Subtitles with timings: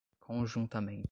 [0.19, 0.99] conjuntamente